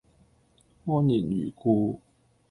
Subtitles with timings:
[0.85, 2.01] 安然如故